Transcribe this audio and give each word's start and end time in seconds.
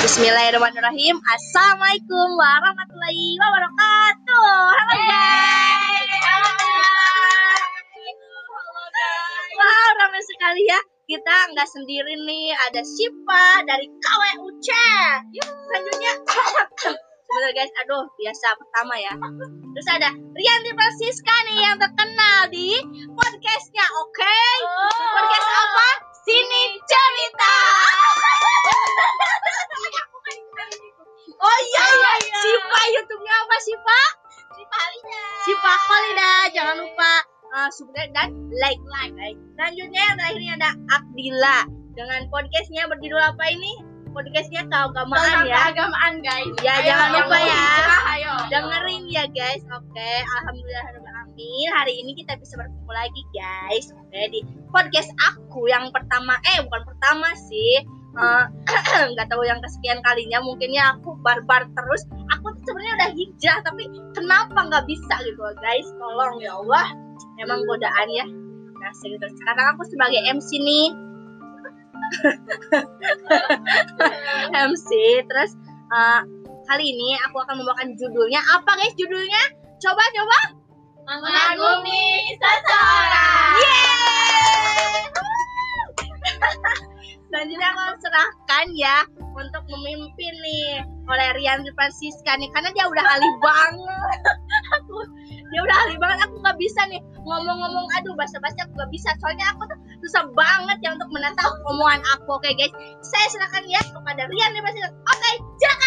Bismillahirrahmanirrahim. 0.00 1.20
Assalamualaikum 1.28 2.28
warahmatullahi 2.32 3.36
wabarakatuh. 3.36 4.52
Halo 4.72 4.96
guys. 5.04 6.24
Wow, 9.60 9.88
ramai 10.00 10.22
sekali 10.24 10.64
ya. 10.64 10.80
Kita 11.04 11.52
nggak 11.52 11.68
sendiri 11.68 12.16
nih. 12.16 12.48
Ada 12.72 12.80
Sipa 12.80 13.60
dari 13.68 13.84
KWUC. 14.00 14.68
Selanjutnya 15.44 16.12
Sebentar 16.80 17.52
guys, 17.52 17.72
aduh 17.84 18.08
biasa 18.16 18.56
pertama 18.56 18.96
ya. 18.96 19.12
Terus 19.76 19.88
ada 20.00 20.16
Rianti 20.16 20.72
Francisca 20.80 21.36
nih 21.44 21.60
yang 21.60 21.76
terkenal 21.76 22.48
di 22.48 22.72
podcastnya, 23.12 23.84
oke? 24.00 24.36
Podcast 24.96 25.48
apa? 25.60 25.88
Sini 26.24 26.80
cerita. 26.88 27.56
Oh 31.40 31.58
iya 31.62 31.84
iya, 31.88 32.12
Sipa 32.40 32.80
YouTube-nya 32.92 33.34
apa 33.34 33.56
Sipa? 33.60 34.00
Sipa 34.52 34.76
Halida. 34.76 35.20
Sipa 35.44 35.72
Khalida, 35.72 36.32
jangan 36.52 36.76
lupa 36.84 37.12
uh, 37.50 37.68
subscribe 37.72 38.12
dan 38.12 38.28
like 38.52 38.80
like. 38.92 39.12
guys. 39.16 39.38
Selanjutnya 39.56 40.00
yang 40.00 40.16
terakhir 40.18 40.38
ini 40.40 40.50
ada 40.52 40.70
Akdila 40.92 41.58
dengan 41.96 42.20
podcastnya 42.28 42.82
berjudul 42.86 43.20
apa 43.20 43.44
ini? 43.48 43.72
Podcastnya 44.10 44.66
keagamaan 44.66 45.22
Tentang 45.22 45.46
ya. 45.46 45.56
keagamaan 45.70 46.14
guys. 46.20 46.52
Ya, 46.60 46.74
Ayo, 46.76 46.86
jangan 46.90 47.08
lupa 47.14 47.30
mau 47.30 47.46
ya. 47.46 47.54
hijrah, 47.62 48.02
Ayo. 48.10 48.32
dengerin 48.50 49.02
ya 49.06 49.24
guys 49.30 49.62
oke 49.70 50.10
alhamdulillah 50.34 50.84
amin 51.22 51.68
hari 51.70 51.94
ini 51.94 52.18
kita 52.18 52.34
bisa 52.34 52.58
bertemu 52.58 52.90
lagi 52.90 53.22
guys 53.30 53.86
oke 53.94 54.20
di 54.34 54.42
podcast 54.74 55.10
aku 55.30 55.70
yang 55.70 55.86
pertama 55.94 56.34
eh 56.50 56.58
bukan 56.66 56.82
pertama 56.82 57.30
sih 57.38 57.86
Eh, 58.10 58.44
nggak 59.14 59.30
tahu 59.30 59.46
yang 59.46 59.62
kesekian 59.62 60.02
kalinya 60.02 60.42
mungkinnya 60.42 60.98
aku 60.98 61.14
barbar 61.22 61.70
terus. 61.78 62.02
Aku 62.34 62.50
tuh 62.58 62.62
sebenarnya 62.66 62.94
udah 62.98 63.10
hijrah 63.14 63.58
tapi 63.62 63.86
kenapa 64.18 64.58
nggak 64.66 64.84
bisa 64.90 65.14
gitu? 65.22 65.38
Loh, 65.38 65.54
guys 65.62 65.86
tolong 65.94 66.42
ya 66.42 66.58
Allah. 66.58 66.90
Emang 67.38 67.62
godaan 67.70 68.08
ya. 68.10 68.26
Nah 68.82 68.90
gitu. 68.98 69.26
Sekarang 69.38 69.78
aku 69.78 69.86
sebagai 69.86 70.18
MC 70.26 70.58
nih. 70.58 70.90
MC 74.74 74.88
terus 75.30 75.54
eh, 75.94 76.20
kali 76.66 76.84
ini 76.90 77.14
aku 77.30 77.46
akan 77.46 77.62
membawakan 77.62 77.94
judulnya. 77.94 78.42
Apa 78.58 78.74
guys 78.74 78.98
judulnya? 78.98 79.54
Coba 79.78 80.02
coba. 80.10 80.58
Mengagumi 81.10 82.22
seseorang. 82.38 83.58
Yeay! 83.58 85.10
Selanjutnya 87.30 87.68
aku 87.70 87.94
serahkan 88.02 88.66
ya 88.74 89.06
untuk 89.38 89.62
memimpin 89.70 90.34
nih 90.42 90.82
oleh 91.06 91.28
Rian 91.38 91.62
Francisca 91.78 92.34
nih 92.34 92.50
karena 92.50 92.74
dia 92.74 92.90
udah 92.90 93.04
ahli 93.06 93.30
banget. 93.38 94.20
aku 94.76 95.06
dia 95.54 95.60
udah 95.62 95.76
ahli 95.86 95.96
banget 96.02 96.18
aku 96.26 96.42
nggak 96.42 96.58
bisa 96.58 96.82
nih 96.90 96.98
ngomong-ngomong. 97.22 97.86
Aduh 98.02 98.18
bahasa-bahasa 98.18 98.66
aku 98.66 98.74
nggak 98.74 98.90
bisa 98.90 99.14
soalnya 99.22 99.46
aku 99.54 99.62
tuh 99.70 99.78
susah 100.02 100.26
banget 100.34 100.78
ya 100.82 100.90
untuk 100.98 101.06
menata 101.14 101.42
omongan 101.70 102.02
aku. 102.18 102.34
Oke 102.34 102.50
guys 102.58 102.74
saya 103.06 103.26
serahkan 103.30 103.62
ya 103.70 103.78
kepada 103.78 104.26
Rian 104.26 104.50
Francisca. 104.58 104.90
Oke 104.90 105.30
silakan 105.62 105.79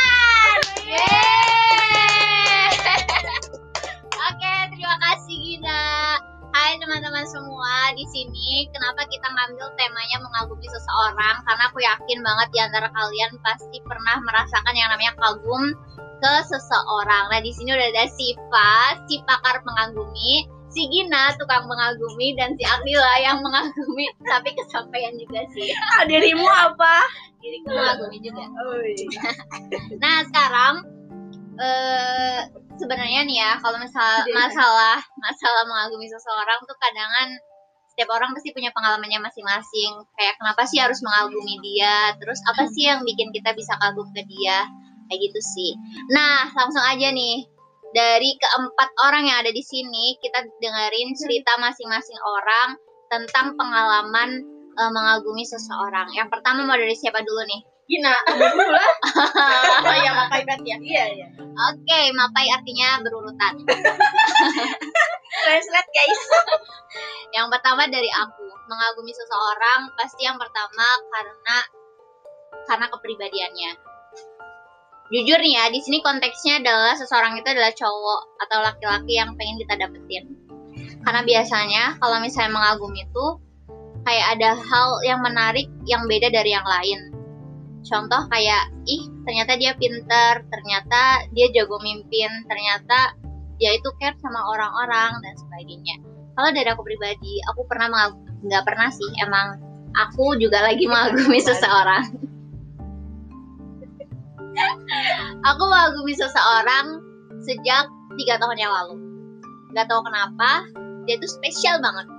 Kenapa 8.94 9.09
kita 9.09 9.25
ngambil 9.25 9.67
temanya 9.73 10.17
mengagumi 10.22 10.69
seseorang? 10.69 11.41
Karena 11.49 11.63
aku 11.66 11.81
yakin 11.81 12.19
banget 12.22 12.47
di 12.53 12.59
antara 12.61 12.88
kalian 12.94 13.41
pasti 13.41 13.81
pernah 13.81 14.22
merasakan 14.22 14.69
yang 14.77 14.94
namanya 14.94 15.17
kagum 15.17 15.73
ke 16.22 16.34
seseorang. 16.45 17.25
Nah, 17.34 17.41
di 17.41 17.50
sini 17.57 17.73
udah 17.73 17.90
ada 17.90 18.06
Siva, 18.13 18.94
si 19.09 19.17
pakar 19.25 19.66
mengagumi, 19.66 20.45
si 20.69 20.85
Gina 20.94 21.34
tukang 21.41 21.66
mengagumi 21.66 22.38
dan 22.38 22.53
si 22.53 22.62
Akila 22.69 23.17
yang 23.17 23.41
mengagumi 23.41 24.13
tapi 24.29 24.53
kesampaian 24.53 25.17
juga 25.17 25.41
sih. 25.57 25.73
ah, 25.73 26.06
dirimu 26.06 26.46
apa 26.46 27.01
Diriku 27.41 27.73
mengagumi 27.73 28.22
juga. 28.22 28.46
Oi. 28.78 28.94
Nah 30.06 30.22
sekarang 30.29 30.85
eh 31.57 32.46
sebenarnya 32.78 33.25
nih 33.25 33.41
ya 33.41 33.57
kalau 33.57 33.81
misal 33.81 34.22
Jadi, 34.22 34.38
masalah 34.38 35.01
masalah 35.17 35.66
mengagumi 35.66 36.06
seseorang 36.06 36.62
tuh 36.69 36.78
kadangan 36.78 37.34
setiap 37.93 38.09
orang 38.09 38.33
pasti 38.33 38.49
punya 38.49 38.73
pengalamannya 38.73 39.21
masing-masing. 39.21 40.01
Kayak 40.17 40.41
kenapa 40.41 40.65
sih 40.65 40.81
harus 40.81 40.97
mengagumi 41.05 41.61
dia? 41.61 42.17
Terus 42.17 42.41
apa 42.49 42.65
sih 42.73 42.89
yang 42.89 43.05
bikin 43.05 43.29
kita 43.29 43.53
bisa 43.53 43.77
kagum 43.77 44.09
ke 44.17 44.25
dia? 44.25 44.65
Kayak 45.05 45.29
gitu 45.29 45.39
sih. 45.39 45.71
Nah 46.09 46.49
langsung 46.57 46.81
aja 46.81 47.13
nih 47.13 47.45
dari 47.93 48.33
keempat 48.41 48.89
orang 49.05 49.29
yang 49.29 49.37
ada 49.45 49.53
di 49.53 49.61
sini 49.61 50.17
kita 50.17 50.41
dengerin 50.57 51.13
cerita 51.13 51.53
masing-masing 51.61 52.17
orang 52.25 52.81
tentang 53.13 53.53
pengalaman 53.53 54.41
eh, 54.73 54.89
mengagumi 54.89 55.45
seseorang. 55.45 56.09
Yang 56.17 56.33
pertama 56.33 56.65
mau 56.65 56.73
dari 56.73 56.97
siapa 56.97 57.21
dulu 57.21 57.45
nih? 57.45 57.61
Gina, 57.83 58.15
dulu 58.25 58.73
lah. 58.73 58.89
Oh 59.85 59.97
ya, 60.01 60.15
Mapai 60.15 60.47
berarti 60.47 60.71
ya. 60.71 60.77
Iya, 60.79 61.03
iya. 61.19 61.27
Oke, 61.43 62.15
mapai 62.15 62.47
artinya 62.49 63.03
berurutan. 63.03 63.53
Translate 65.33 65.89
guys. 65.89 66.21
Yang 67.35 67.47
pertama 67.57 67.89
dari 67.89 68.09
aku, 68.13 68.45
mengagumi 68.69 69.11
seseorang 69.11 69.89
pasti 69.97 70.23
yang 70.23 70.38
pertama 70.38 70.85
karena 71.09 71.57
karena 72.69 72.85
kepribadiannya. 72.88 73.72
Jujur 75.11 75.39
nih 75.41 75.53
ya, 75.57 75.66
di 75.73 75.81
sini 75.83 75.99
konteksnya 75.99 76.63
adalah 76.63 76.95
seseorang 76.95 77.38
itu 77.38 77.47
adalah 77.49 77.73
cowok 77.75 78.22
atau 78.39 78.57
laki-laki 78.63 79.13
yang 79.19 79.35
pengen 79.35 79.59
kita 79.59 79.75
dapetin. 79.77 80.25
Karena 81.03 81.22
biasanya 81.22 81.83
kalau 81.99 82.17
misalnya 82.23 82.55
mengagumi 82.55 83.03
itu 83.03 83.25
kayak 84.07 84.39
ada 84.39 84.55
hal 84.55 84.89
yang 85.03 85.19
menarik 85.19 85.67
yang 85.83 86.07
beda 86.07 86.31
dari 86.31 86.55
yang 86.55 86.66
lain. 86.66 87.11
Contoh 87.83 88.31
kayak, 88.31 88.72
ih 88.88 89.03
ternyata 89.27 89.59
dia 89.59 89.75
pinter, 89.75 90.47
ternyata 90.47 91.27
dia 91.35 91.51
jago 91.51 91.83
mimpin, 91.83 92.31
ternyata 92.47 93.19
dia 93.63 93.79
itu 93.79 93.88
care 93.96 94.19
sama 94.19 94.44
orang-orang 94.44 95.24
dan 95.24 95.34
sebagainya. 95.40 96.03
Kalau 96.35 96.51
dari 96.51 96.68
aku 96.68 96.84
pribadi, 96.84 97.40
aku 97.47 97.63
pernah 97.63 98.12
nggak 98.44 98.63
pernah 98.68 98.91
sih, 98.91 99.07
emang 99.24 99.56
aku 99.96 100.35
juga 100.35 100.68
lagi 100.68 100.84
mengagumi 100.84 101.40
seseorang. 101.47 102.03
aku 105.47 105.63
mengagumi 105.63 106.12
seseorang 106.12 107.00
sejak 107.47 107.88
tiga 108.19 108.35
tahun 108.35 108.59
yang 108.59 108.75
lalu. 108.75 109.00
Nggak 109.72 109.88
tahu 109.88 110.03
kenapa, 110.03 110.68
dia 111.07 111.16
tuh 111.23 111.31
spesial 111.31 111.79
banget. 111.79 112.12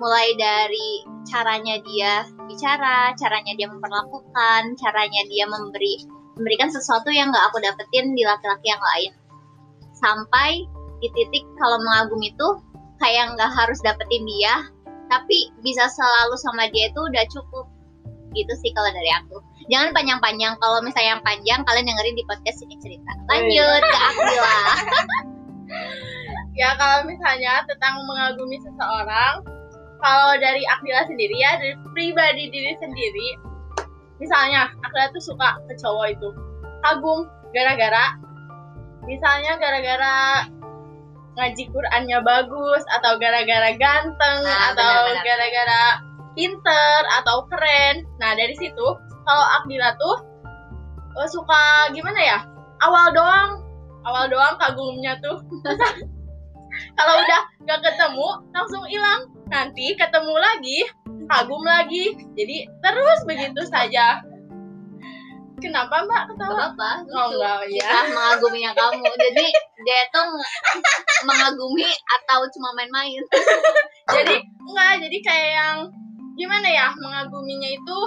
Mulai 0.00 0.32
dari 0.40 1.04
caranya 1.28 1.76
dia 1.84 2.24
bicara, 2.48 3.12
caranya 3.20 3.52
dia 3.52 3.68
memperlakukan, 3.68 4.80
caranya 4.80 5.22
dia 5.28 5.44
memberi 5.44 6.08
memberikan 6.40 6.72
sesuatu 6.72 7.12
yang 7.12 7.28
nggak 7.28 7.52
aku 7.52 7.60
dapetin 7.60 8.16
di 8.16 8.24
laki-laki 8.24 8.72
yang 8.72 8.80
lain. 8.80 9.12
Sampai 9.98 10.64
di 11.02 11.08
titik 11.14 11.44
kalau 11.58 11.78
mengagumi 11.82 12.30
itu 12.34 12.48
kayak 12.98 13.34
nggak 13.34 13.50
harus 13.54 13.78
dapetin 13.82 14.22
dia, 14.26 14.66
tapi 15.10 15.50
bisa 15.62 15.86
selalu 15.90 16.34
sama 16.38 16.70
dia 16.70 16.90
itu 16.90 17.00
udah 17.02 17.24
cukup. 17.30 17.66
Gitu 18.34 18.52
sih 18.62 18.70
kalau 18.74 18.90
dari 18.94 19.10
aku. 19.18 19.42
Jangan 19.68 19.92
panjang-panjang. 19.92 20.56
Kalau 20.62 20.80
misalnya 20.80 21.18
yang 21.18 21.24
panjang, 21.24 21.60
kalian 21.66 21.86
dengerin 21.90 22.16
di 22.16 22.24
podcast 22.24 22.58
ini 22.64 22.76
cerita. 22.80 23.12
Lanjut 23.28 23.82
ke 23.84 23.98
Akila. 23.98 24.60
ya 26.58 26.74
kalau 26.74 27.06
misalnya 27.06 27.62
tentang 27.70 28.02
mengagumi 28.02 28.58
seseorang 28.58 29.46
kalau 30.02 30.34
dari 30.42 30.66
Akila 30.66 31.06
sendiri 31.06 31.38
ya 31.38 31.54
dari 31.54 31.78
pribadi 31.94 32.50
diri 32.50 32.74
sendiri 32.82 33.28
misalnya 34.18 34.66
Akila 34.82 35.14
tuh 35.14 35.22
suka 35.22 35.54
ke 35.70 35.78
cowok 35.78 36.18
itu 36.18 36.28
kagum 36.82 37.30
gara-gara 37.54 38.18
misalnya 39.06 39.60
gara-gara 39.60 40.48
ngaji 41.38 41.70
Qurannya 41.70 42.18
bagus 42.26 42.82
atau 42.98 43.14
gara-gara 43.22 43.70
ganteng 43.78 44.38
Nah, 44.42 44.74
atau 44.74 45.14
gara-gara 45.22 45.82
pinter 46.34 47.00
atau 47.22 47.46
keren. 47.46 48.02
Nah 48.18 48.34
dari 48.34 48.54
situ 48.58 48.86
kalau 49.22 49.46
Akila 49.62 49.94
tuh 49.98 50.16
eh, 51.14 51.28
suka 51.30 51.94
gimana 51.94 52.18
ya? 52.18 52.38
Awal 52.82 53.14
doang. 53.14 53.50
Awal 54.06 54.30
doang 54.30 54.54
kagumnya 54.58 55.18
tuh. 55.22 55.42
Kalau 56.98 57.14
udah 57.18 57.42
gak 57.66 57.80
ketemu 57.82 58.28
langsung 58.54 58.86
hilang. 58.86 59.34
Nanti 59.50 59.98
ketemu 59.98 60.34
lagi 60.38 60.78
kagum 61.26 61.62
lagi. 61.66 62.14
Jadi 62.38 62.70
terus 62.80 63.18
begitu 63.26 63.62
saja 63.66 64.22
kenapa 65.58 65.94
mbak? 66.06 66.22
Ketawa? 66.32 66.72
Bapak, 66.72 66.96
oh 67.10 67.28
enggak 67.34 67.60
ya 67.70 67.82
kita 67.84 68.00
mengaguminya 68.14 68.70
kamu. 68.72 69.04
Jadi 69.04 69.46
dia 69.84 70.00
tuh 70.14 70.24
nge- 70.30 70.52
mengagumi 71.26 71.90
atau 72.18 72.40
cuma 72.54 72.70
main-main. 72.78 73.22
jadi 74.16 74.34
enggak 74.40 74.92
jadi 75.02 75.18
kayak 75.22 75.50
yang 75.54 75.76
gimana 76.38 76.68
ya 76.70 76.86
mengaguminya 76.94 77.70
itu 77.70 77.98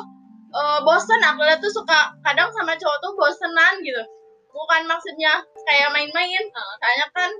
eh, 0.52 0.80
bosen. 0.82 1.20
Aku 1.20 1.44
lihat 1.44 1.60
tuh 1.60 1.72
suka 1.72 2.16
kadang 2.24 2.50
sama 2.56 2.74
cowok 2.80 2.98
tuh 3.04 3.12
bosenan 3.20 3.80
gitu. 3.84 4.02
Bukan 4.52 4.88
maksudnya 4.88 5.40
kayak 5.68 5.92
main-main. 5.92 6.44
Soalnya 6.82 7.08
kan 7.12 7.32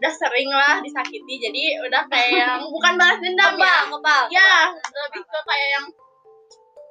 udah 0.00 0.12
sering 0.12 0.48
lah 0.48 0.80
disakiti. 0.80 1.40
Jadi 1.40 1.62
udah 1.84 2.02
kayak 2.08 2.30
yang 2.32 2.60
bukan 2.74 2.96
balas 2.96 3.20
dendam 3.20 3.54
ya. 3.60 3.88
ya 4.32 4.52
lebih 4.72 5.22
ke 5.22 5.40
kayak 5.44 5.68
yang 5.76 5.86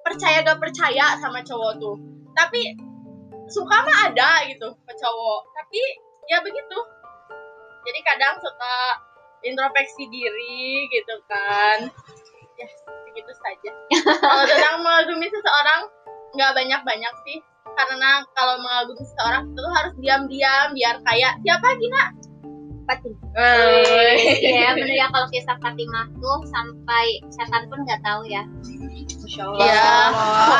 percaya 0.03 0.43
gak 0.43 0.59
percaya 0.59 1.15
sama 1.15 1.39
cowok 1.39 1.79
tuh 1.79 1.95
tapi 2.33 2.77
suka 3.49 3.75
mah 3.85 3.97
ada 4.09 4.45
gitu 4.49 4.73
ke 4.73 4.93
cowok. 4.97 5.41
Tapi 5.53 5.81
ya 6.31 6.41
begitu. 6.41 6.77
Jadi 7.83 7.99
kadang 8.07 8.39
suka 8.39 8.75
introspeksi 9.43 10.07
diri 10.07 10.87
gitu 10.87 11.15
kan. 11.27 11.91
Ya 12.55 12.67
begitu 13.09 13.31
saja. 13.37 13.71
Kalau 14.21 14.43
tentang 14.47 14.81
mengagumi 14.81 15.27
seseorang 15.27 15.81
nggak 16.33 16.51
banyak 16.55 16.81
banyak 16.87 17.13
sih. 17.27 17.39
Karena 17.73 18.21
kalau 18.37 18.61
mengagumi 18.61 19.03
seseorang 19.03 19.49
itu 19.49 19.63
harus 19.73 19.93
diam-diam 19.99 20.67
biar 20.77 20.95
kayak 21.03 21.33
siapa 21.41 21.67
Gina 21.81 22.03
pati. 22.83 23.09
Iya 24.43 24.75
bener 24.75 24.95
ya 24.95 25.07
kalau 25.09 25.27
kisah 25.31 25.57
Fatimah 25.63 26.05
tuh 26.19 26.39
sampai 26.51 27.23
setan 27.31 27.65
pun 27.71 27.81
nggak 27.83 28.03
tahu 28.03 28.27
ya. 28.27 28.43
Masya 29.23 29.43
Iya. 29.55 29.91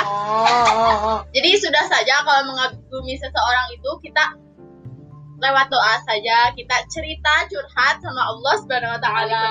Oh. 0.07 1.19
Jadi 1.36 1.51
sudah 1.60 1.83
saja 1.92 2.24
kalau 2.24 2.48
mengagumi 2.48 3.19
seseorang 3.19 3.68
itu 3.75 3.89
kita 4.00 4.24
lewat 5.44 5.68
doa 5.68 5.95
saja, 6.07 6.56
kita 6.56 6.77
cerita 6.88 7.44
curhat 7.51 8.00
sama 8.00 8.24
Allah 8.24 8.54
Subhanahu 8.63 8.95
wa 8.95 9.01
taala. 9.04 9.44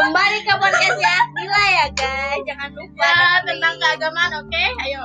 Kembali 0.00 0.38
ke 0.48 0.52
podcast 0.56 0.96
ya, 0.96 1.16
gila 1.36 1.64
ya 1.68 1.86
guys, 1.92 2.40
jangan 2.48 2.72
lupa 2.72 3.04
Ya, 3.04 3.44
tentang 3.44 3.74
keagamaan, 3.76 4.32
oke? 4.40 4.64
Ayo. 4.88 5.02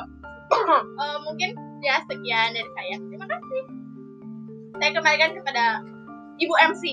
Eh, 0.87 1.17
mungkin 1.27 1.51
ya 1.83 1.99
sekian 2.07 2.55
dari 2.55 2.69
saya. 2.71 2.95
Terima 3.11 3.27
kasih. 3.27 3.61
Saya 4.79 4.91
kembalikan 4.95 5.31
kepada 5.35 5.83
Ibu 6.37 6.53
MC. 6.73 6.83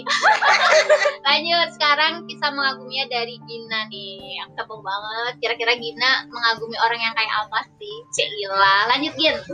Lanjut 1.28 1.68
sekarang 1.76 2.24
kisah 2.24 2.50
mengaguminya 2.52 3.06
dari 3.12 3.36
Gina 3.44 3.84
nih. 3.92 4.40
Yang 4.40 4.56
tebel 4.56 4.80
banget. 4.80 5.34
Kira-kira 5.44 5.72
Gina 5.76 6.24
mengagumi 6.32 6.76
orang 6.80 7.00
yang 7.00 7.14
kayak 7.16 7.34
apa 7.44 7.60
sih? 7.76 7.96
Cila. 8.16 8.88
Lanjut 8.88 9.14
Gin. 9.20 9.36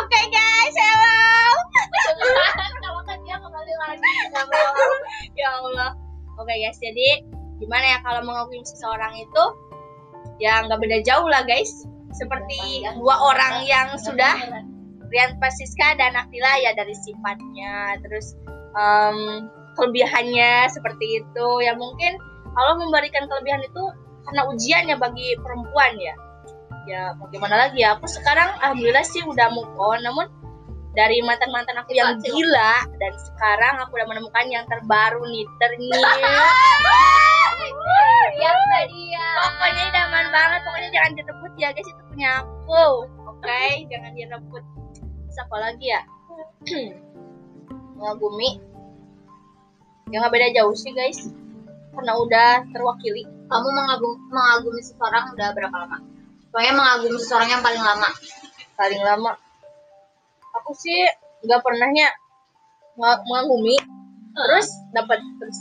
Oke 0.00 0.20
guys, 0.32 0.74
hello. 0.74 1.46
Kalau 2.82 3.00
kan 3.06 3.18
dia 3.22 3.36
kembali 3.38 3.72
lagi. 3.86 4.10
ya 5.38 5.48
Allah. 5.60 5.90
Oke 6.34 6.54
guys, 6.58 6.80
jadi 6.82 7.22
gimana 7.62 7.86
ya 7.86 7.98
kalau 8.02 8.26
mengagumi 8.26 8.66
seseorang 8.66 9.14
itu 9.14 9.44
ya 10.42 10.66
nggak 10.66 10.80
beda 10.80 10.98
jauh 11.06 11.28
lah 11.30 11.46
guys. 11.46 11.86
Seperti 12.14 12.86
dua 12.98 13.14
orang 13.30 13.66
yang 13.66 13.94
sudah 13.98 14.64
Rian 15.14 15.38
Pasiska 15.38 15.94
dan 15.94 16.18
Akila 16.18 16.58
ya 16.58 16.74
dari 16.74 16.90
sifatnya, 16.90 18.02
terus 18.02 18.34
em, 18.74 19.46
kelebihannya 19.78 20.66
seperti 20.74 21.22
itu. 21.22 21.48
Ya 21.62 21.78
mungkin 21.78 22.18
Allah 22.58 22.74
memberikan 22.82 23.30
kelebihan 23.30 23.62
itu 23.62 23.82
karena 24.26 24.42
ujiannya 24.50 24.96
bagi 24.98 25.38
perempuan 25.38 25.94
ya. 26.02 26.14
Ya 26.90 27.02
mau 27.14 27.30
gimana 27.30 27.70
lagi 27.70 27.86
ya? 27.86 27.94
Aku 27.94 28.10
sekarang 28.10 28.58
alhamdulillah 28.58 29.06
sih 29.06 29.22
udah 29.22 29.54
move 29.54 29.70
on, 29.78 30.02
namun 30.02 30.26
dari 30.98 31.22
mantan-mantan 31.22 31.78
aku 31.78 31.94
yang 31.94 32.18
gila 32.22 32.74
dan 32.98 33.12
sekarang 33.18 33.82
aku 33.82 33.98
udah 33.98 34.06
menemukan 34.10 34.46
yang 34.50 34.66
terbaru 34.66 35.22
nih 35.30 35.46
ternyata 35.62 36.34
Yang 38.34 38.58
tadi 38.66 39.14
ya. 39.14 39.30
pokoknya 39.46 39.82
idaman 39.94 40.26
banget. 40.34 40.60
Pokoknya 40.66 40.90
jangan 40.90 41.10
direbut 41.14 41.52
ya 41.54 41.68
guys. 41.70 41.86
Itu 41.86 42.02
punya 42.10 42.30
aku. 42.42 42.86
Oke? 43.30 43.64
Jangan 43.88 44.10
direbut 44.18 44.64
Terus 45.34 45.50
apa 45.50 45.58
lagi 45.58 45.90
ya 45.90 45.98
mengagumi 47.98 48.54
ya 50.06 50.22
nggak 50.22 50.30
beda 50.30 50.48
jauh 50.54 50.70
sih 50.72 50.94
guys 50.94 51.26
karena 51.90 52.14
udah 52.14 52.62
terwakili 52.70 53.26
Kamu 53.44 53.66
mengagum, 53.66 54.14
mengagumi 54.30 54.78
seseorang 54.78 55.34
udah 55.34 55.50
berapa 55.50 55.74
lama? 55.74 55.98
Pokoknya 56.48 56.72
mengagumi 56.72 57.18
seseorang 57.18 57.50
yang 57.50 57.62
paling 57.62 57.82
lama. 57.82 58.06
paling 58.74 59.02
lama 59.02 59.34
aku 60.54 60.70
sih 60.72 61.02
nggak 61.42 61.62
pernahnya 61.66 62.14
nga- 62.94 63.18
mengagumi 63.26 63.74
terus 64.38 64.70
dapat 64.94 65.18
terus. 65.18 65.58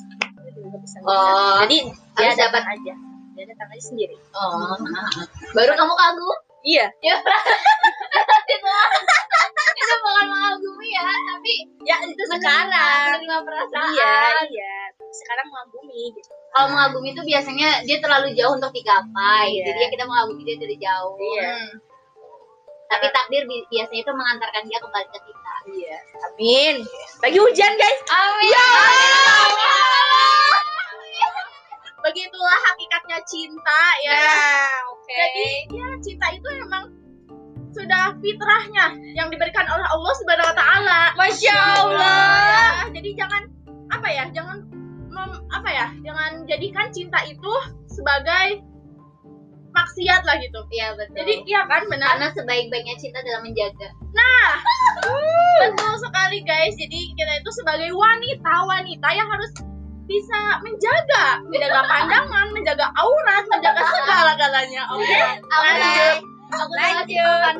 Oh. 1.01 1.65
jadi 1.65 1.89
dia 2.13 2.29
dapat 2.37 2.61
aja 2.61 2.93
dia 3.33 3.45
datang 3.49 3.73
aja 3.73 3.83
sendiri 3.83 4.21
Oh. 4.37 4.77
Baru 5.57 5.73
kamu 5.73 5.93
kagum? 5.97 6.37
iya 6.61 6.93
Ya. 7.01 7.17
itu 9.83 9.95
bukan 9.99 10.25
mengagumi 10.25 10.87
ya, 10.89 11.05
tapi 11.05 11.53
ya 11.83 11.95
itu 12.01 12.23
sekarang 12.25 12.65
menerima 12.71 13.35
perasaan. 13.43 13.91
iya 13.91 14.17
iya 14.47 14.73
sekarang 15.13 15.45
mengagumi 15.45 16.09
gitu 16.11 16.29
Kalau 16.49 16.67
mengagumi 16.69 17.07
itu 17.11 17.21
biasanya 17.21 17.81
dia 17.83 17.97
terlalu 17.97 18.33
jauh 18.33 18.53
untuk 18.53 18.71
digapai. 18.71 19.51
Iya. 19.51 19.63
Jadi 19.69 19.79
ya 19.79 19.87
kita 19.89 20.03
mengagumi 20.05 20.41
dia 20.43 20.55
dari 20.57 20.75
jauh. 20.77 21.13
Iya. 21.17 21.49
Hmm. 21.53 21.71
Tapi 22.85 23.05
takdir 23.09 23.41
bi- 23.45 23.65
biasanya 23.67 23.99
itu 23.99 24.11
mengantarkan 24.11 24.61
dia 24.65 24.77
kembali 24.77 25.05
ke 25.07 25.19
kita. 25.19 25.53
Iya, 25.65 25.95
amin. 26.23 26.75
Lagi 27.19 27.37
hujan 27.37 27.71
guys. 27.73 27.99
Amin. 28.05 28.53
Ya 28.53 28.65
Begitulah 32.03 32.57
hakikatnya 32.67 33.17
cinta 33.23 33.81
ya. 34.03 34.19
oke. 34.91 35.07
Jadi 35.09 35.47
ya 35.71 35.87
cinta 36.03 36.25
itu 36.29 36.47
emang 36.59 36.83
sudah 37.83 38.15
fitrahnya 38.23 38.85
yang 39.19 39.27
diberikan 39.27 39.67
oleh 39.67 39.83
Allah 39.83 40.13
Subhanahu 40.15 40.47
wa 40.47 40.55
taala. 40.55 41.01
Masya 41.19 41.55
Allah. 41.83 42.87
Ya, 42.87 42.95
jadi 42.95 43.09
jangan 43.19 43.41
apa 43.91 44.07
ya? 44.07 44.25
Jangan 44.31 44.57
mem- 45.11 45.43
apa 45.51 45.69
ya? 45.69 45.87
Jangan 46.07 46.47
jadikan 46.47 46.87
cinta 46.95 47.19
itu 47.27 47.53
sebagai 47.91 48.63
maksiat 49.75 50.23
lah 50.23 50.39
gitu. 50.39 50.59
Iya 50.71 50.95
betul. 50.95 51.15
Jadi 51.19 51.33
iya 51.49 51.67
kan 51.67 51.83
benar. 51.91 52.15
karena 52.15 52.27
sebaik-baiknya 52.31 52.95
cinta 53.03 53.19
dalam 53.19 53.43
menjaga. 53.43 53.89
Betul 55.67 55.93
sekali 55.99 56.39
guys. 56.47 56.75
Jadi 56.79 56.99
kita 57.19 57.33
itu 57.43 57.51
sebagai 57.51 57.91
wanita, 57.91 58.53
wanita 58.63 59.07
yang 59.11 59.27
harus 59.27 59.51
bisa 60.03 60.59
menjaga, 60.59 61.39
menjaga 61.47 61.81
pandangan, 61.87 62.47
menjaga 62.51 62.91
aurat, 62.95 63.43
menjaga 63.47 63.81
segala-galanya. 63.87 64.83
Oke. 64.91 65.19
Lanjut. 65.47 66.32
Aku 66.53 66.73
Lanjut. 66.73 67.53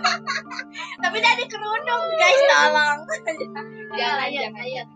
Tapi 1.02 1.16
jadi 1.18 1.44
kerudung 1.46 2.04
guys, 2.18 2.42
tolong. 2.50 2.98
Jangan, 3.98 4.28
jangan. 4.30 4.86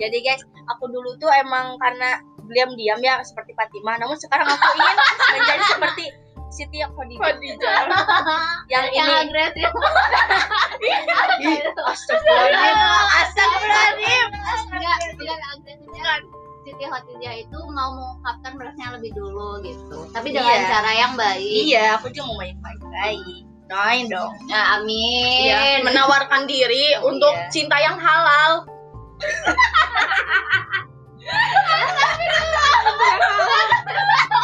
Jadi 0.00 0.18
guys, 0.24 0.42
aku 0.68 0.88
dulu 0.88 1.12
tuh 1.20 1.28
emang 1.32 1.76
karena 1.80 2.20
diam-diam 2.50 2.98
ya 3.04 3.20
seperti 3.22 3.52
Fatimah, 3.54 4.00
namun 4.00 4.16
sekarang 4.18 4.48
aku 4.48 4.66
ingin 4.74 4.96
menjadi 5.38 5.64
seperti 5.70 6.04
Siti 6.50 6.82
Khadijah 6.82 7.86
yang 8.74 8.90
Yang 8.90 9.06
ini. 9.06 9.14
agresif. 9.22 9.70
Astagfirullahaladzim. 11.86 12.74
Astagfirullahaladzim. 13.14 14.26
Enggak, 14.74 14.98
bukan 15.14 15.38
agresifnya. 15.54 16.14
Siti 16.60 16.84
Khadijah 16.84 17.34
itu 17.40 17.58
mau 17.72 17.96
mengungkapkan 17.96 18.52
berasnya 18.54 18.92
lebih 18.92 19.10
dulu 19.12 19.64
gitu. 19.64 20.04
Tapi 20.12 20.28
dengan 20.28 20.52
Iya. 20.52 20.68
cara 20.68 20.90
yang 20.92 21.12
baik. 21.16 21.48
Iya, 21.64 21.84
aku 21.96 22.06
juga 22.12 22.28
mau 22.28 22.36
baik-baik. 22.36 23.24
Doain 23.64 24.06
dong. 24.06 24.32
Nah, 24.50 24.76
amin. 24.76 25.46
Iya, 25.46 25.80
menawarkan 25.80 26.44
diri 26.44 26.98
Oh, 27.00 27.08
untuk 27.08 27.32
iya. 27.32 27.48
cinta 27.48 27.76
yang 27.78 27.96
halal. 27.96 28.66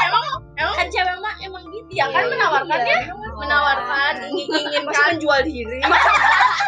emang 0.07 0.25
emang 0.57 0.75
kan 0.77 0.87
cewek 0.89 1.17
mah 1.21 1.35
emang 1.43 1.65
gitu 1.71 1.91
ya 1.93 2.07
kan 2.09 2.23
Iya, 2.25 2.31
menawarkannya 2.33 2.97
iya. 3.03 3.13
menawarkan 3.37 4.15
ingin 4.33 4.47
inginkan 4.49 5.05
menjual 5.17 5.41
diri. 5.45 5.81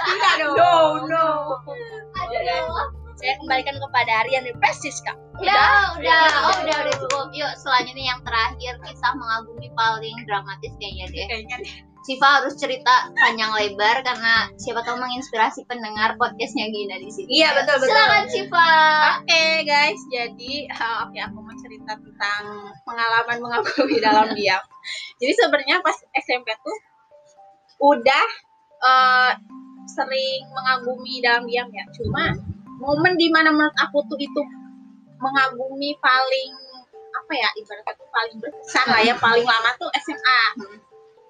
tidak 0.09 0.33
dong 0.41 0.55
No, 0.57 0.73
no. 1.09 1.27
Saya 3.29 3.45
kembalikan 3.45 3.77
kepada 3.77 4.25
Aryan 4.25 4.49
di 4.49 4.57
Presis, 4.57 5.05
Kak. 5.05 5.13
Udah, 5.37 6.01
udah, 6.01 6.23
oh 6.49 6.57
udah, 6.65 6.77
udah 6.81 6.95
cukup. 6.97 7.29
Yuk, 7.37 7.53
selanjutnya 7.61 8.17
yang 8.17 8.21
terakhir 8.25 8.81
kisah 8.81 9.13
mengagumi 9.21 9.69
paling 9.77 10.17
dramatis 10.25 10.73
kayaknya 10.81 11.13
deh. 11.13 11.25
Kayaknya 11.29 11.57
Siva 12.09 12.41
harus 12.41 12.57
cerita 12.57 13.13
panjang 13.21 13.53
lebar 13.53 14.01
karena 14.01 14.49
siapa 14.57 14.81
tahu 14.81 14.97
menginspirasi 14.97 15.69
pendengar 15.69 16.17
podcastnya 16.17 16.73
Gina 16.73 16.97
di 16.97 17.13
sini. 17.13 17.29
Iya, 17.29 17.53
betul, 17.53 17.85
betul. 17.85 17.93
Silakan 17.93 18.27
Siva. 18.33 18.73
Oke 19.21 19.45
guys, 19.69 20.01
jadi 20.09 20.53
uh, 20.73 20.97
oke 21.05 21.19
aku 21.21 21.37
mau 21.45 21.57
cerita 21.61 22.01
tentang 22.01 22.73
pengalaman 22.89 23.37
mengagumi 23.45 24.01
dalam 24.09 24.33
diam. 24.33 24.65
Jadi 25.21 25.33
sebenarnya 25.37 25.85
pas 25.85 26.01
SMP 26.17 26.49
tuh 26.65 26.77
udah 27.93 28.27
uh, 28.81 29.33
sering 29.85 30.49
mengagumi 30.49 31.21
dalam 31.21 31.45
diam 31.45 31.69
ya. 31.77 31.85
Cuma 31.93 32.33
momen 32.79 33.15
di 33.19 33.29
mana 33.29 33.51
menurut 33.51 33.75
aku 33.79 34.03
tuh 34.07 34.19
itu 34.19 34.43
mengagumi 35.19 35.99
paling 35.99 36.53
apa 37.19 37.33
ya 37.35 37.49
ibaratnya 37.59 37.95
tuh 37.99 38.09
paling 38.15 38.37
berkesan 38.39 38.87
lah 38.87 39.01
ya 39.03 39.15
paling 39.19 39.45
lama 39.45 39.71
tuh 39.77 39.91
SMA 39.99 40.41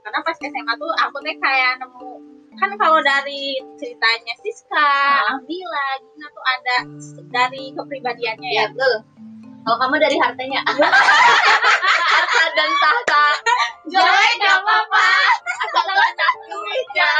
karena 0.04 0.18
pas 0.24 0.36
SMA 0.36 0.72
tuh 0.76 0.92
aku 1.04 1.16
tuh 1.24 1.36
kayak 1.40 1.80
nemu 1.80 2.12
kan 2.58 2.74
kalau 2.74 2.98
dari 3.06 3.54
ceritanya 3.78 4.34
Siska, 4.42 4.90
Bila, 5.46 5.86
Gina 6.02 6.26
tuh 6.34 6.44
ada 6.58 6.76
dari 7.30 7.70
kepribadiannya 7.70 8.50
ya. 8.50 8.66
ya 8.66 8.74
betul. 8.74 8.94
Kalau 9.62 9.76
kamu 9.78 9.96
dari 10.02 10.16
hartanya 10.18 10.60
Harta 12.28 12.44
dan 12.52 12.70
tahta. 12.76 13.24
Jelek 13.88 14.32
gak 14.44 14.56
apa-apa. 14.60 15.08
Asal 15.64 15.86
gak 15.88 16.34
duitnya. 16.44 17.12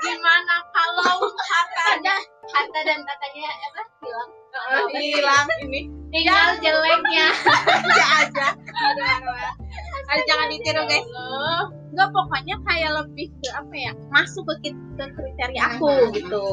Gimana 0.00 0.54
kalau 0.72 1.28
harta 1.28 1.82
ada 2.00 2.14
harta 2.56 2.80
dan 2.88 2.98
tatanya 3.04 3.50
apa? 3.52 3.82
Hilang. 4.00 4.28
Hilang 4.96 5.48
ini? 5.68 6.00
tinggal 6.10 6.58
jeleknya. 6.58 7.26
Aja 7.70 8.06
aja 8.26 8.48
aduh 8.56 9.08
aduh. 9.20 10.22
Jangan 10.26 10.46
ditiru 10.50 10.82
guys. 10.90 11.06
Nggak 11.90 12.08
pokoknya 12.10 12.56
kayak 12.66 12.90
lebih 13.02 13.28
ke 13.42 13.48
apa 13.54 13.74
ya 13.74 13.92
masuk 14.10 14.46
ke, 14.62 14.74
ke 14.74 15.04
kriteria 15.14 15.62
aku 15.78 16.10
gitu. 16.14 16.46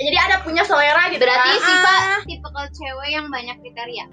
Jadi 0.00 0.16
ada 0.16 0.40
punya 0.40 0.64
selera 0.64 1.12
gitu 1.12 1.20
berarti 1.20 1.50
Ah, 1.60 2.20
tipe 2.24 2.48
cewek 2.72 3.08
yang 3.12 3.28
banyak 3.28 3.56
kriteria 3.60 4.08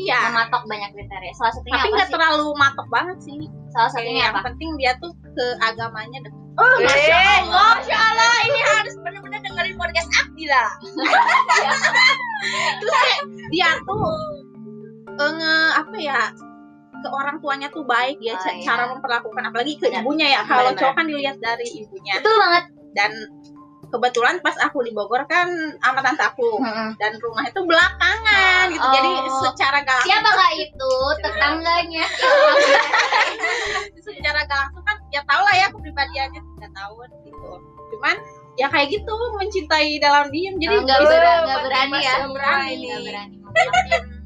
iya. 0.00 0.18
Mematok 0.28 0.62
banyak 0.64 0.90
kriteria. 0.92 1.32
Salah 1.34 1.52
satunya 1.52 1.76
tapi 1.76 1.88
nggak 1.92 2.10
terlalu 2.10 2.46
matok 2.54 2.88
banget 2.88 3.18
sih. 3.20 3.40
Salah 3.70 3.88
Kayak 3.88 4.06
satunya 4.06 4.22
yang 4.24 4.34
apa? 4.34 4.42
penting 4.50 4.70
dia 4.76 4.92
tuh 4.98 5.12
ke 5.32 5.46
agamanya 5.60 6.18
dekat 6.20 6.38
Oh, 6.58 6.76
Masya 6.82 7.16
Allah. 7.40 7.78
Masya 7.78 7.96
Allah, 7.96 8.34
ini 8.44 8.60
harus 8.60 8.94
benar-benar 9.00 9.40
dengerin 9.40 9.76
podcast 9.78 10.10
Abdila. 10.18 10.64
dia 13.50 13.70
tuh 13.82 14.04
eh, 15.08 15.30
nge 15.30 15.54
apa 15.76 15.96
ya 16.00 16.20
ke 17.00 17.08
orang 17.08 17.36
tuanya 17.40 17.68
tuh 17.72 17.84
baik. 17.86 18.20
Dia 18.20 18.36
Oh, 18.36 18.40
ca- 18.44 18.52
iya. 18.52 18.64
cara 18.66 18.84
memperlakukan 18.92 19.42
apalagi 19.46 19.72
ke 19.80 19.88
Benar. 19.88 20.04
ibunya 20.04 20.26
ya. 20.36 20.40
Kalau 20.44 20.74
Benar, 20.74 20.80
cowok 20.84 20.94
kan 21.00 21.06
dilihat 21.08 21.36
dari 21.40 21.66
ibunya. 21.80 22.14
Betul 22.20 22.36
banget. 22.36 22.64
Dan 22.92 23.10
kebetulan 23.90 24.38
pas 24.40 24.54
aku 24.58 24.80
di 24.80 24.90
Bogor 24.90 25.26
kan 25.26 25.50
sama 25.78 26.00
tante 26.00 26.22
aku. 26.22 26.62
Dan 26.96 27.18
rumah 27.18 27.44
itu 27.44 27.60
belakangan 27.60 28.70
gitu. 28.70 28.82
Oh. 28.82 28.94
jadi 28.94 29.10
secara 29.44 29.78
gak 29.82 30.02
siapa 30.02 30.30
kak 30.30 30.52
itu? 30.56 30.92
Tetangganya. 31.26 32.06
Secara 34.00 34.40
gak 34.44 34.58
langsung 34.66 34.82
kan 34.82 34.96
ya 35.10 35.20
tau 35.26 35.42
lah 35.42 35.54
ya 35.54 35.66
kepribadiannya 35.70 36.40
tiga 36.40 36.68
tahun 36.72 37.08
gitu. 37.22 37.50
Cuman 37.90 38.16
ya 38.54 38.66
kayak 38.66 38.88
gitu 38.90 39.14
mencintai 39.36 39.98
dalam 39.98 40.28
diam 40.30 40.54
jadi 40.56 40.74
Oh, 40.74 40.82
nggak 40.84 40.98
ber- 41.00 41.62
berani 41.64 41.98
ya? 41.98 42.14
nggak 42.22 42.32
berani. 42.34 42.76
Nggak 42.80 43.02
berani 43.06 43.36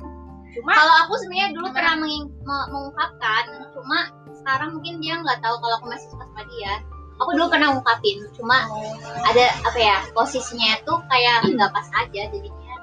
cuma 0.55 0.71
kalau 0.71 0.95
aku 1.03 1.19
sebenarnya 1.19 1.51
dulu 1.51 1.67
pernah 1.75 1.99
mengungkapkan 1.99 3.43
cuma 3.75 4.07
sekarang 4.39 4.79
mungkin 4.79 5.03
dia 5.03 5.19
nggak 5.19 5.43
tahu 5.43 5.59
kalau 5.59 5.75
aku 5.83 5.87
masih 5.91 6.07
suka 6.15 6.25
sama 6.31 6.43
dia 6.47 6.73
aku 7.17 7.31
dulu 7.33 7.47
pernah 7.47 7.69
ngungkapin 7.71 8.19
cuma 8.33 8.67
ada 9.23 9.45
apa 9.63 9.79
ya 9.79 9.97
posisinya 10.11 10.83
tuh 10.83 10.99
kayak 11.07 11.47
nggak 11.49 11.71
pas 11.71 11.87
aja 11.95 12.23
jadinya 12.27 12.75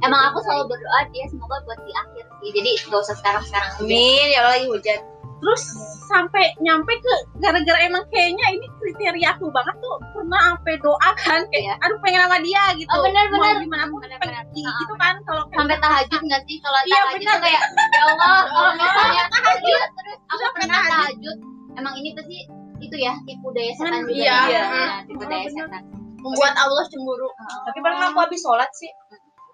emang 0.00 0.22
aku 0.28 0.40
selalu 0.40 0.70
berdoa 0.70 1.00
dia 1.10 1.24
semoga 1.26 1.58
buat 1.62 1.78
di 1.80 1.92
akhir 1.92 2.24
sih 2.38 2.50
jadi 2.52 2.70
nggak 2.86 3.00
usah 3.00 3.16
sekarang 3.16 3.42
sekarang 3.42 3.70
Amin, 3.78 4.26
ya 4.28 4.40
Allah 4.40 4.54
lagi 4.56 4.66
hujan. 4.66 5.00
terus 5.40 5.62
sampai 6.06 6.52
nyampe 6.58 6.92
ke 6.92 7.12
gara-gara 7.38 7.80
emang 7.80 8.04
kayaknya 8.08 8.44
ini 8.50 8.66
kriteria 8.76 9.32
aku 9.32 9.48
banget 9.48 9.72
tuh 9.78 9.96
pernah 10.12 10.52
sampai 10.52 10.74
doa 10.78 11.10
kan 11.16 11.40
kayak 11.48 11.80
aduh 11.80 11.96
pengen 12.00 12.20
sama 12.20 12.38
dia 12.40 12.60
gitu 12.76 12.90
Oh, 12.90 13.00
bener, 13.00 13.24
bener. 13.30 13.40
Mau 13.50 13.62
gimana 13.62 13.84
pun 13.88 13.98
Bener, 13.98 14.18
pengen 14.20 14.44
bener. 14.46 14.68
gitu 14.76 14.94
kan 14.96 15.14
kalau 15.24 15.42
sampai 15.50 15.76
tahajud 15.76 16.20
nggak 16.20 16.42
sih 16.44 16.56
kalau 16.60 16.76
Iya, 16.82 16.92
tahajud 16.94 17.18
benar. 17.18 17.32
tuh 17.32 17.40
kayak 17.42 17.62
ya 17.88 18.00
Allah 18.02 18.16
kalau 18.20 18.40
Allah. 18.52 18.72
misalnya 18.76 19.24
tahajud 19.28 19.80
terus 19.90 20.18
aku 20.28 20.42
pernah 20.52 20.68
tahajud. 20.68 20.92
tahajud 20.92 21.36
emang 21.72 21.94
ini 21.96 22.08
pasti 22.12 22.38
itu 22.80 22.96
ya 22.96 23.12
tipu 23.24 23.48
daya 23.52 23.72
setan 23.72 24.02
juga 24.02 24.16
iya. 24.16 24.26
ya. 24.26 24.40
Iya. 24.48 24.88
Tipu 25.06 25.24
daya 25.24 25.46
setan 25.46 25.82
membuat 26.20 26.52
Allah 26.54 26.84
cemburu 26.88 27.28
Tapi 27.64 27.78
pernah 27.80 28.08
aku 28.08 28.18
habis 28.20 28.40
sholat 28.40 28.68
sih. 28.72 28.90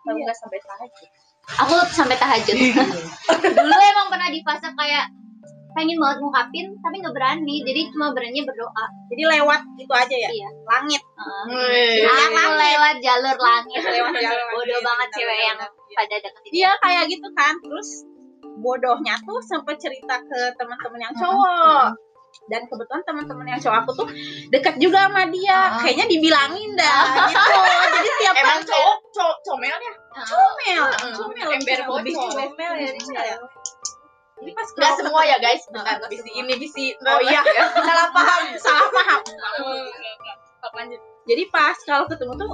Baru 0.03 0.17
Iya. 0.17 0.25
nggak 0.27 0.39
sampai 0.39 0.59
tahajud. 0.61 1.09
aku 1.47 1.75
sampai 1.95 2.17
tahajud 2.19 2.57
dulu 3.55 3.75
emang 3.79 4.07
pernah 4.11 4.29
di 4.31 4.43
fase 4.43 4.67
kayak 4.67 5.07
pengen 5.73 5.95
banget 5.95 6.19
ngungkapin 6.19 6.67
tapi 6.81 6.99
nggak 6.99 7.15
berani 7.15 7.63
jadi 7.63 7.87
cuma 7.93 8.11
berani 8.11 8.43
berdoa 8.43 8.85
jadi 9.11 9.23
lewat 9.31 9.61
itu 9.77 9.93
aja 9.93 10.17
ya 10.17 10.31
Iya. 10.33 10.49
langit 10.65 11.03
Wih. 11.47 12.03
Yang 12.03 12.19
aku 12.19 12.35
langit. 12.35 12.59
lewat 12.67 12.95
jalur 12.99 13.37
langit 13.37 13.79
Lewat 13.85 14.13
jalur 14.17 14.47
bodoh 14.55 14.81
banget 14.83 15.09
cewek 15.15 15.39
yang 15.39 15.59
Iya. 15.63 15.97
pada 15.97 16.17
deketin 16.19 16.51
dia 16.51 16.71
kayak 16.83 17.05
gitu 17.11 17.29
kan 17.37 17.55
terus 17.63 17.89
bodohnya 18.59 19.15
tuh 19.23 19.39
sempat 19.45 19.77
cerita 19.79 20.17
ke 20.19 20.41
teman-teman 20.57 20.99
yang 20.99 21.15
cowok 21.15 21.95
dan 22.47 22.63
kebetulan 22.65 23.03
teman-teman 23.03 23.47
yang 23.49 23.59
cowok 23.59 23.79
aku 23.81 23.91
tuh 23.97 24.09
dekat 24.49 24.77
juga 24.77 25.05
sama 25.05 25.27
dia 25.29 25.51
Ah. 25.51 25.81
kayaknya 25.81 26.07
dibilangin 26.07 26.71
dah 26.73 27.03
gitu 27.27 27.57
jadi 27.91 28.11
tiap 28.19 28.35
Emang 28.41 28.61
cowok, 28.63 28.97
cowok 29.11 29.37
comel 29.43 29.77
ya? 29.77 29.93
comel 30.23 30.83
Heeh. 30.87 31.13
comel 31.13 31.49
Ember 31.51 31.79
bocor. 31.83 32.31
comel 32.31 32.73
ya 32.77 32.91
dia. 32.93 33.25
jadi 34.37 34.51
pas 34.53 34.69
kalau 34.71 34.95
semua 34.95 35.23
ya 35.25 35.37
guys. 35.37 35.65
Bentar, 35.67 35.97
nggak 35.97 36.11
bisi 36.11 36.31
ini 36.31 36.55
bisi. 36.57 36.87
oh 36.95 37.21
iya 37.21 37.41
salah 37.75 38.09
paham 38.11 38.43
salah 38.65 38.89
paham 38.91 39.21
lanjut. 40.69 41.01
jadi 41.25 41.43
pas 41.49 41.77
kalau 41.83 42.05
ketemu 42.05 42.33
tuh 42.37 42.49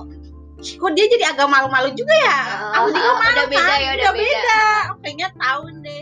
kok 0.63 0.93
dia 0.95 1.07
jadi 1.11 1.25
agak 1.29 1.49
malu-malu 1.49 1.91
juga 1.91 2.15
ya 2.15 2.39
Oh, 2.73 2.87
aku 2.87 2.95
juga 2.95 3.11
malu 3.13 3.33
udah 3.35 3.47
beda 3.49 3.67
kan? 3.67 3.79
ya, 3.79 3.91
udah 3.91 3.99
udah 3.99 4.13
beda. 4.15 4.31
beda 4.31 4.61
kayaknya 5.03 5.29
tahun 5.35 5.75
deh 5.83 6.02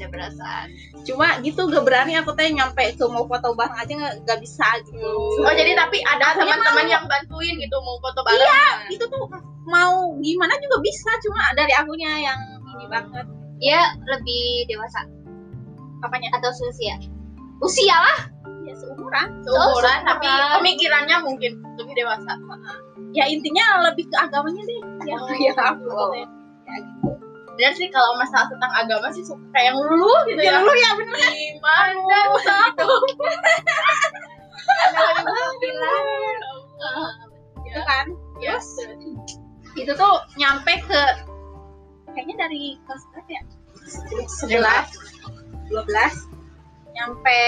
ada 0.00 0.08
perasaan 0.08 0.66
cuma 1.02 1.36
gitu 1.40 1.60
gak 1.66 1.84
berani 1.84 2.16
aku 2.16 2.32
teh 2.32 2.48
nyampe 2.48 2.80
ke 2.90 3.04
mau 3.04 3.22
foto 3.22 3.52
bareng 3.52 3.76
aja 3.76 3.92
nggak 3.92 4.14
nggak 4.24 4.38
bisa 4.40 4.64
gitu 4.82 5.04
Oh 5.40 5.52
jadi 5.52 5.76
tapi 5.76 6.00
ada 6.00 6.32
teman-teman 6.34 6.86
yang 6.86 7.04
bantuin 7.04 7.54
gitu 7.54 7.76
mau 7.78 8.00
foto 8.00 8.20
bareng. 8.22 8.40
Iya. 8.40 8.64
itu 8.90 9.04
tuh 9.04 9.28
mau 9.62 9.92
gimana 10.18 10.56
juga 10.58 10.80
bisa 10.80 11.10
cuma 11.20 11.52
dari 11.52 11.70
akunya 11.70 12.10
yang 12.22 12.40
ini 12.72 12.86
banget 12.86 13.26
dia 13.56 13.80
lebih 14.06 14.64
dewasa 14.66 15.04
apanya 16.00 16.32
atau 16.32 16.48
usia 16.48 16.96
usia 17.60 17.92
lah 17.92 18.20
ya 18.64 18.72
seumuran 18.72 19.28
Seumuran 19.44 20.00
Oh, 20.00 20.08
tapi 20.08 20.24
seumuran. 20.24 20.52
pemikirannya 20.56 21.16
mungkin 21.20 21.52
lebih 21.76 21.94
dewasa. 21.94 22.32
ya 23.12 23.24
intinya 23.26 23.84
lebih 23.84 24.06
ke 24.06 24.16
agamanya 24.16 24.62
deh 24.64 24.80
ya 25.04 25.16
ya 25.38 25.52
aku 25.54 25.84
Wow. 25.86 26.12
teh. 26.14 26.24
Dan 27.60 27.76
sih 27.76 27.92
kalau 27.92 28.16
masalah 28.16 28.48
tentang 28.48 28.72
agama 28.72 29.12
sih 29.12 29.20
suka 29.20 29.44
kayak 29.52 29.76
lulu 29.76 30.08
gitu 30.32 30.40
ya. 30.40 30.56
Ya. 30.56 30.64
lu 30.64 30.72
ya 30.72 30.90
bener 30.96 31.16
Gimana 31.28 32.18
gitu. 32.72 32.88
itu 37.68 37.80
kan? 37.84 38.06
Yes. 38.40 38.64
itu 39.76 39.92
tuh 39.94 40.14
nyampe 40.40 40.72
ke 40.88 41.02
kayaknya 42.16 42.48
dari 42.48 42.80
kelas 42.88 43.02
berapa 43.12 43.30
ya? 43.30 43.42
Sebelas. 44.40 44.88
Dua 45.68 45.84
belas. 45.84 46.14
Nyampe 46.96 47.40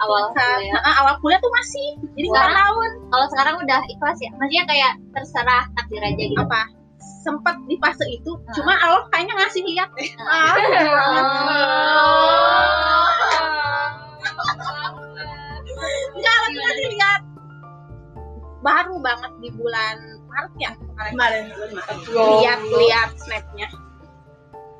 awal 0.00 0.32
kuliah. 0.34 0.74
Nah, 0.80 0.96
awal 1.04 1.14
kuliah 1.20 1.38
tuh 1.38 1.52
masih. 1.52 1.88
Jadi 2.16 2.26
nggak 2.32 2.50
tahun 2.56 2.90
kalau 3.12 3.26
sekarang 3.30 3.54
udah 3.60 3.80
ikhlas 3.86 4.18
ya? 4.18 4.30
Maksudnya 4.40 4.64
kayak 4.64 4.92
terserah 5.12 5.64
takdir 5.76 6.02
aja 6.02 6.24
gitu? 6.24 6.40
Apa 6.40 6.81
sempat 7.22 7.54
di 7.64 7.78
fase 7.78 8.02
itu 8.04 8.34
Ah. 8.34 8.52
cuma 8.52 8.74
Allah 8.76 9.06
kayaknya 9.08 9.34
ngasih 9.38 9.62
lihat 9.64 9.88
deh 9.94 10.10
Ah. 10.20 10.52
enggak 16.12 16.36
lagi 16.38 16.58
ngasih 16.58 16.86
lihat 16.92 17.20
baru 18.62 18.94
banget 18.98 19.32
di 19.42 19.48
bulan 19.54 19.96
Maret 20.28 20.52
ya 20.56 20.70
kemarin 20.78 21.12
Kemarin. 21.12 21.44
lihat 22.38 22.60
lihat 22.62 23.10
snapnya 23.18 23.68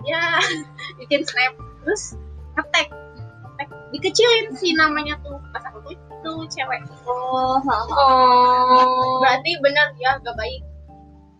ya 0.02 0.22
bikin 0.98 1.22
snap 1.22 1.54
terus 1.82 2.14
ngetek 2.54 2.88
ngetek 2.90 3.68
dikecilin 3.92 4.46
sih 4.54 4.72
namanya 4.74 5.18
tuh 5.22 5.38
pas 5.50 5.62
aku 5.66 5.78
tuh 5.84 5.92
itu 5.94 6.32
cewek 6.54 6.80
oh 7.06 7.58
Oh. 7.92 9.18
Berarti 9.18 9.58
benar 9.58 9.90
ya 9.98 10.14
gak 10.22 10.38
baik. 10.38 10.62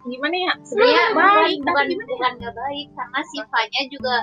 Gimana 0.04 0.34
ya 0.36 0.52
sebenarnya 0.60 1.04
bukan 1.08 1.30
baik 1.36 1.58
bukan 1.58 1.74
tapi 1.76 1.88
gimana 1.88 2.02
ya? 2.02 2.12
bukan 2.12 2.32
nggak 2.34 2.54
baik 2.56 2.86
karena 2.92 3.20
sifatnya 3.24 3.82
juga 3.86 4.14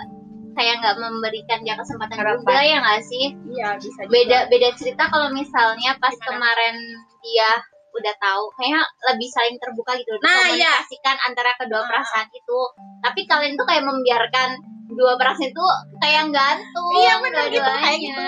kayak 0.49 0.75
nggak 0.77 0.95
memberikan 0.97 1.59
dia 1.61 1.75
kesempatan 1.75 2.17
Harapan. 2.17 2.39
juga 2.41 2.55
ya 2.59 2.77
nggak 2.79 3.01
sih 3.01 3.25
iya 3.49 3.69
bisa 3.75 4.01
juga. 4.01 4.11
beda 4.11 4.37
beda 4.47 4.69
cerita 4.75 5.03
kalau 5.07 5.27
misalnya 5.31 5.91
pas 5.95 6.11
Gimana? 6.11 6.27
kemarin 6.27 6.75
dia 7.21 7.51
udah 7.89 8.15
tahu 8.17 8.43
kayaknya 8.53 8.81
lebih 9.03 9.29
saling 9.29 9.57
terbuka 9.57 9.91
gitu 9.95 10.13
Nah, 10.15 10.29
iya. 10.47 10.77
komunikasikan 10.77 11.15
antara 11.23 11.51
kedua 11.55 11.79
Ah. 11.79 11.87
perasaan 11.87 12.27
itu 12.29 12.59
tapi 12.99 13.21
kalian 13.25 13.53
tuh 13.55 13.65
kayak 13.65 13.81
membiarkan 13.81 14.49
dua 14.89 15.15
perasaan 15.15 15.47
itu 15.47 15.65
kayak 15.97 16.23
gantung 16.29 16.91
Iya, 16.93 17.13
bener 17.19 17.45
gitu, 17.49 17.65
kayak 17.65 17.99
gitu. 17.99 18.25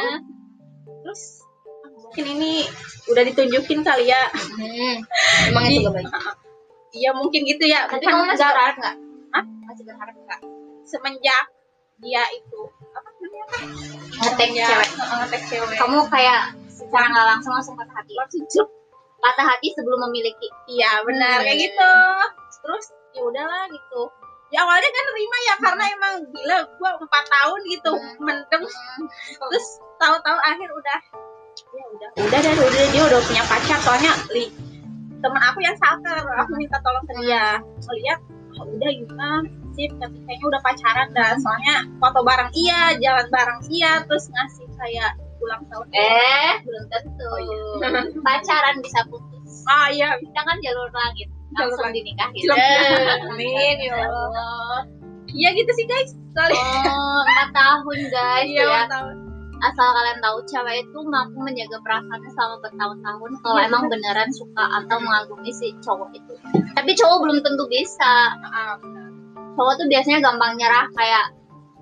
terus 1.02 1.22
mungkin 2.02 2.26
ini 2.32 2.52
udah 3.08 3.24
ditunjukin 3.24 3.80
kali 3.82 4.08
ya 4.08 4.22
Hmm, 4.56 4.96
emang 5.48 5.64
itu 5.68 5.84
gak 5.84 5.94
baik 5.96 6.10
iya 6.92 7.12
mungkin 7.12 7.42
gitu 7.44 7.64
ya. 7.64 7.88
Tapi 7.88 8.00
Bukan 8.00 8.12
kamu 8.12 8.24
masih 8.26 8.38
nggak- 8.38 8.56
berharap 8.56 8.76
nggak? 8.78 10.40
Semenjak 10.84 11.46
dia 11.98 12.24
itu 12.32 12.60
apa 12.92 13.08
namanya? 13.10 13.44
Ngetek 14.20 14.50
cewek. 14.52 14.90
Ngetek 14.92 15.42
cewek. 15.48 15.76
Kamu 15.78 15.98
kayak 16.08 16.42
secara 16.68 17.06
nggak 17.08 17.28
langsung 17.28 17.54
langsung 17.54 17.76
patah 17.76 17.96
hati. 17.96 18.14
Langsung 18.14 18.68
patah 19.18 19.46
hati 19.48 19.68
sebelum 19.72 20.04
memiliki. 20.06 20.48
Iya 20.68 21.02
benar 21.02 21.40
Hmm. 21.40 21.46
kayak 21.46 21.60
gitu. 21.62 21.94
Terus 22.60 22.86
ya 23.12 23.22
udahlah 23.22 23.64
gitu. 23.68 24.02
Ya 24.52 24.68
awalnya 24.68 24.84
kan 24.86 25.06
terima 25.08 25.38
ya 25.42 25.56
karena 25.58 25.84
emang 25.90 26.14
gila 26.28 26.58
gua 26.76 26.90
empat 27.00 27.24
tahun 27.26 27.60
gitu 27.70 27.92
Hmm. 27.94 28.20
mendem 28.20 28.64
terus 29.40 29.66
tahu-tahu 29.96 30.38
akhir 30.38 30.70
udah 30.70 31.00
ya 31.72 31.86
udah. 31.88 32.10
Udah 32.20 32.40
dan 32.42 32.56
udah 32.58 32.86
dia 32.92 33.04
udah 33.06 33.20
punya 33.24 33.44
pacar 33.48 33.80
soalnya 33.80 34.12
li 34.30 34.52
teman 35.22 35.42
aku 35.42 35.60
yang 35.62 35.78
salker 35.78 36.26
aku 36.38 36.52
minta 36.58 36.78
tolong 36.82 37.06
ke 37.06 37.14
dia. 37.22 37.62
Ngeliat 37.62 38.20
oh, 38.60 38.66
udah 38.68 38.92
gimana 38.92 39.50
sip 39.72 39.92
tapi 40.04 40.18
kayaknya 40.28 40.46
udah 40.52 40.62
pacaran 40.62 41.08
dah 41.16 41.32
soalnya 41.40 41.88
foto 42.04 42.20
bareng 42.28 42.52
iya 42.52 42.92
jalan 43.00 43.24
bareng 43.32 43.60
iya 43.72 44.04
terus 44.04 44.28
ngasih 44.28 44.68
kayak 44.76 45.16
ulang 45.42 45.64
tahun. 45.72 45.88
Eh 45.96 46.54
belum 46.62 46.84
tentu. 46.92 47.26
Oh, 47.26 47.40
iya. 47.40 47.90
pacaran 48.28 48.76
bisa 48.84 49.00
putus. 49.10 49.66
Ah 49.66 49.90
iya. 49.90 50.14
Kita 50.22 50.42
kan 50.44 50.58
jalur 50.62 50.90
langit 50.94 51.30
Jalur 51.58 51.74
langsung 51.74 51.86
langit. 51.90 52.04
dinikahin. 52.04 52.46
Eh, 52.52 53.26
amin 53.26 53.76
ya 53.82 53.96
Allah. 54.06 54.80
Iya 55.32 55.50
gitu 55.56 55.72
sih 55.74 55.86
guys. 55.88 56.12
Soalnya 56.36 56.62
oh 56.92 57.22
empat 57.26 57.50
tahun 57.56 57.98
guys 58.12 58.48
iya 58.48 58.62
ya. 58.62 58.70
ulang 58.70 58.90
tahun 58.92 59.31
asal 59.62 59.88
kalian 59.94 60.20
tahu 60.20 60.38
cewek 60.50 60.76
itu 60.84 61.00
mampu 61.06 61.38
menjaga 61.38 61.78
perasaannya 61.86 62.30
selama 62.34 62.56
bertahun-tahun 62.66 63.32
kalau 63.46 63.60
Iya, 63.62 63.68
emang 63.70 63.84
beneran 63.88 64.30
suka 64.34 64.66
atau 64.82 64.98
mengagumi 64.98 65.52
si 65.54 65.74
cowok 65.86 66.10
itu. 66.18 66.34
Tapi 66.74 66.92
cowok 66.98 67.18
belum 67.22 67.38
tentu 67.46 67.64
bisa. 67.70 68.14
Cowok 69.56 69.74
tuh 69.78 69.88
biasanya 69.88 70.20
gampang 70.26 70.58
nyerah 70.58 70.90
kayak 70.98 71.26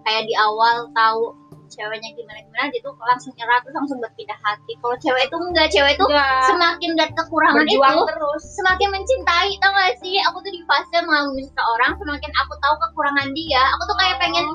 kayak 0.04 0.24
di 0.28 0.36
awal 0.36 0.92
tahu 0.92 1.36
ceweknya 1.70 2.10
gimana 2.18 2.42
gimana 2.42 2.74
dia 2.74 2.82
tuh 2.82 2.98
langsung 2.98 3.32
nyerah 3.38 3.62
terus 3.62 3.76
langsung 3.78 4.00
berpindah 4.02 4.40
hati. 4.42 4.74
Kalau 4.82 4.98
cewek 4.98 5.24
itu 5.30 5.38
enggak 5.38 5.68
cewek 5.70 5.94
itu 5.96 6.06
enggak 6.10 6.50
semakin 6.50 6.90
lihat 6.98 7.12
kekurangan 7.14 7.64
berjuang 7.64 7.96
itu 7.96 8.04
terus. 8.10 8.44
semakin 8.58 8.88
mencintai 8.90 9.52
tau 9.62 9.72
gak 9.72 9.94
sih? 10.02 10.18
Aku 10.28 10.38
tuh 10.42 10.52
di 10.52 10.62
fase 10.66 10.98
mengagumi 11.06 11.46
seseorang 11.46 11.94
semakin 12.02 12.32
aku 12.42 12.54
tahu 12.58 12.76
kekurangan 12.90 13.30
dia 13.38 13.62
aku 13.78 13.84
tuh 13.86 13.98
kayak 14.02 14.18
pengen 14.18 14.46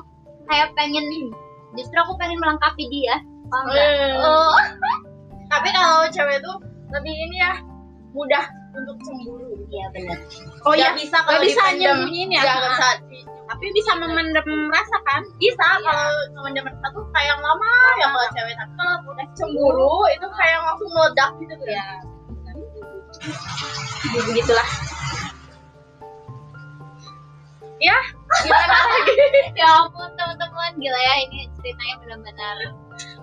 kayak 0.45 0.69
pengen 0.75 1.05
justru 1.77 1.97
aku 2.01 2.13
pengen 2.17 2.39
melengkapi 2.39 2.83
dia. 2.89 3.15
Nggak? 3.47 3.87
Hmm. 4.15 4.25
oh. 4.25 4.57
Tapi 5.53 5.69
kalau 5.71 6.09
cewek 6.09 6.41
tuh 6.41 6.55
lebih 6.91 7.13
ini 7.13 7.37
ya 7.37 7.53
mudah 8.15 8.45
untuk 8.75 8.97
cemburu. 9.05 9.55
Iya 9.69 9.85
benar. 9.93 10.17
Oh 10.67 10.73
iya, 10.73 10.91
bisa 10.97 11.21
nggak 11.23 11.41
bisa 11.45 11.61
nyembunyiin 11.77 12.33
ya? 12.33 12.43
Bisa. 12.43 12.89
Tapi 13.45 13.65
bisa 13.77 13.91
memendam 14.01 14.49
rasa 14.73 14.97
kan? 15.05 15.21
Bisa 15.37 15.61
Iya. 15.61 15.85
kalau 15.85 16.09
memendam 16.41 16.65
rasa 16.65 16.85
tuh 16.91 17.05
kayak 17.13 17.37
lama 17.39 17.73
ya 18.01 18.05
kalau 18.09 18.27
cewek 18.33 18.55
tapi 18.57 18.73
kalau 18.75 18.95
udah 19.13 19.27
cemburu 19.37 19.95
itu 20.11 20.27
kayak 20.33 20.57
langsung 20.65 20.89
meledak 20.91 21.31
gitu 21.39 21.65
ya 21.69 21.85
begitulah 24.27 24.67
ya 27.79 27.97
gimana 28.43 28.77
lagi? 28.91 29.15
Ya 29.55 29.67
ampun 29.83 30.09
teman-teman. 30.15 30.71
Gila 30.79 30.99
ya 30.99 31.13
ini 31.27 31.47
ceritanya 31.59 31.95
benar-benar 32.03 32.57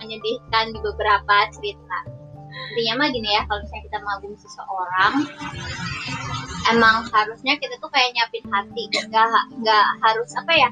menyedihkan 0.01 0.65
di 0.73 0.79
beberapa 0.81 1.37
cerita. 1.53 1.99
Intinya 2.73 3.05
mah 3.05 3.09
gini 3.13 3.29
ya 3.33 3.43
kalau 3.49 3.61
misalnya 3.65 3.85
kita 3.89 3.99
mengagumi 4.01 4.37
seseorang 4.41 5.13
emang 6.73 6.97
harusnya 7.09 7.57
kita 7.57 7.75
tuh 7.81 7.91
kayak 7.93 8.13
nyiapin 8.13 8.45
hati. 8.49 8.85
Nggak 9.09 9.27
nggak 9.61 9.87
harus 10.05 10.31
apa 10.37 10.53
ya 10.53 10.71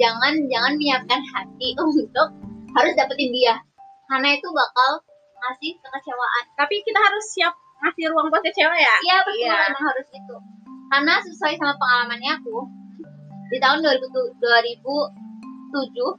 jangan 0.00 0.32
jangan 0.48 0.72
menyiapkan 0.80 1.20
hati 1.36 1.68
untuk 1.84 2.28
harus 2.76 2.92
dapetin 2.96 3.30
dia. 3.32 3.60
Karena 4.08 4.34
itu 4.34 4.48
bakal 4.50 5.04
ngasih 5.40 5.72
kekecewaan. 5.78 6.44
Tapi 6.56 6.74
kita 6.82 6.98
harus 6.98 7.24
siap 7.36 7.54
ngasih 7.80 8.12
ruang 8.12 8.28
buat 8.28 8.44
ke 8.44 8.52
cewek 8.52 8.80
ya? 8.80 8.96
Iya 9.06 9.16
betul. 9.24 9.44
Iya. 9.48 9.56
emang 9.72 9.84
harus 9.92 10.06
itu. 10.12 10.36
Karena 10.90 11.14
sesuai 11.22 11.54
sama 11.56 11.74
pengalamannya 11.78 12.32
aku 12.42 12.79
di 13.50 13.58
tahun 13.58 13.82
2000 13.82 14.06
2017 15.70 16.14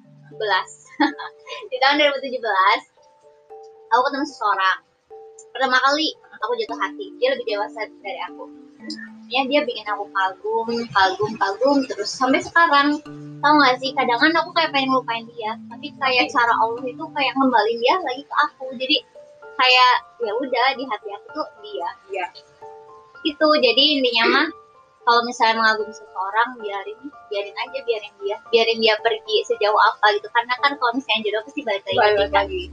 di 1.71 1.77
tahun 1.79 1.95
2017 1.99 2.91
aku 3.91 4.01
ketemu 4.07 4.25
seseorang. 4.27 4.77
Pertama 5.51 5.77
kali 5.83 6.15
aku 6.39 6.53
jatuh 6.55 6.79
hati. 6.79 7.11
Dia 7.19 7.35
lebih 7.35 7.45
dewasa 7.47 7.87
dari 7.99 8.19
aku. 8.31 8.47
Ya 9.31 9.47
dia 9.47 9.63
bikin 9.63 9.87
aku 9.87 10.07
kagum 10.11 10.67
kagum 10.91 11.31
kagum 11.39 11.77
terus. 11.87 12.11
Sampai 12.11 12.43
sekarang 12.43 12.99
tau 13.39 13.53
gak 13.59 13.79
sih? 13.79 13.91
Kadang 13.95 14.19
kan 14.19 14.31
aku 14.35 14.51
kayak 14.55 14.71
pengen 14.75 14.91
lupain 14.95 15.27
dia 15.35 15.55
tapi 15.71 15.91
kayak 15.99 16.31
cara 16.31 16.51
Allah 16.59 16.83
itu 16.83 17.03
kayak 17.15 17.33
ngembalin 17.35 17.77
dia 17.79 17.95
lagi 18.03 18.23
ke 18.23 18.35
aku. 18.47 18.65
Jadi 18.75 18.97
kayak 19.59 19.93
ya 20.23 20.31
udah 20.35 20.67
di 20.75 20.83
hati 20.87 21.09
aku 21.15 21.27
tuh 21.35 21.47
dia. 21.63 21.89
Iya. 22.11 22.27
itu 23.21 23.47
jadi 23.61 24.01
intinya 24.01 24.25
mah 24.33 24.47
kalau 25.01 25.21
misalnya 25.23 25.55
mengagumi 25.57 25.91
seseorang 25.91 26.49
biarin 26.57 26.99
biarin 27.27 27.55
aja 27.57 27.79
biarin 27.81 28.13
dia 28.19 28.37
biarin 28.47 28.77
dia 28.77 28.95
pergi 29.01 29.37
sejauh 29.45 29.75
apa 29.75 30.05
gitu 30.13 30.27
karena 30.29 30.53
kan 30.59 30.71
kalau 30.75 30.91
misalnya 30.93 31.21
jodoh 31.23 31.41
pasti 31.43 31.61
balik 31.61 31.83
lagi 31.83 31.97
Balik 31.97 32.17
kita. 32.21 32.37
lagi. 32.37 32.63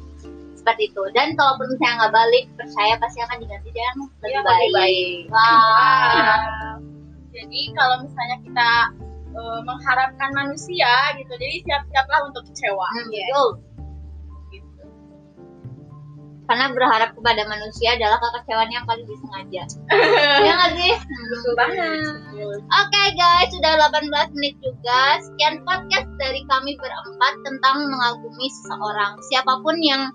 seperti 0.55 0.83
itu 0.91 1.03
dan 1.15 1.33
kalaupun 1.33 1.67
misalnya 1.71 1.95
nggak 1.99 2.15
balik 2.15 2.45
percaya 2.55 2.95
pasti 2.99 3.19
akan 3.23 3.37
diganti 3.39 3.71
dengan 3.71 3.95
lebih 3.97 4.29
Iya, 4.29 4.41
baik, 4.43 4.61
lebih 4.61 4.75
baik. 4.75 5.21
Wah. 5.31 5.47
Wow. 5.49 6.77
Jadi 7.31 7.61
kalau 7.73 7.97
misalnya 8.03 8.37
kita 8.43 8.71
eh, 9.31 9.61
mengharapkan 9.63 10.31
manusia 10.35 10.91
gitu, 11.15 11.31
jadi 11.31 11.57
siap-siaplah 11.63 12.21
untuk 12.27 12.43
kecewa. 12.45 12.85
Hmm, 12.91 13.07
Iya. 13.09 13.25
betul. 13.31 13.49
Karena 16.49 16.73
berharap 16.73 17.13
kepada 17.13 17.45
manusia 17.45 17.93
adalah 17.93 18.17
kekecewaan 18.17 18.73
yang 18.73 18.89
paling 18.89 19.05
disengaja 19.05 19.63
ya 20.49 20.53
nggak 20.57 20.73
sih 20.81 20.95
Betul 21.29 21.53
banget. 21.61 22.01
Oke 22.73 23.03
guys, 23.13 23.53
sudah 23.53 23.73
18 23.93 24.33
menit 24.33 24.57
juga. 24.65 25.21
Sekian 25.21 25.61
podcast 25.69 26.09
dari 26.17 26.41
kami 26.49 26.73
berempat 26.81 27.35
tentang 27.45 27.85
mengagumi 27.85 28.49
seseorang. 28.49 29.21
Siapa 29.29 29.61
pun 29.61 29.77
yang 29.85 30.09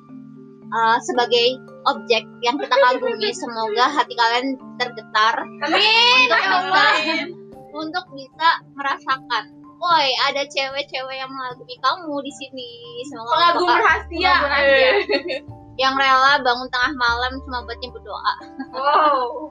uh, 0.74 0.98
sebagai 1.06 1.62
objek 1.86 2.26
yang 2.41 2.58
kita 2.58 2.76
kagumi, 2.82 3.30
semoga 3.46 3.86
hati 3.93 4.17
kalian 4.17 4.58
tergetar 4.82 5.36
Amin. 5.69 6.17
untuk 6.26 6.41
Ya 6.41 6.50
bisa 6.65 6.86
untuk 7.74 8.06
bisa 8.17 8.50
merasakan. 8.74 9.43
Woi, 9.78 10.10
ada 10.32 10.48
cewek-cewek 10.48 11.17
yang 11.19 11.30
mengagumi 11.30 11.76
kamu 11.78 12.15
di 12.24 12.34
sini. 12.41 12.69
Semoga 13.06 13.30
Pengagum 13.38 13.67
bakal- 13.69 13.82
rahasia. 13.86 14.34
Pengagum 14.34 14.50
rahasia. 14.50 15.38
yang 15.82 15.98
rela 15.98 16.38
bangun 16.46 16.70
tengah 16.70 16.94
malam 16.94 17.32
cuma 17.46 17.66
buat 17.66 17.78
nyebut 17.82 18.04
doa. 18.06 18.34
Wow. 18.74 19.50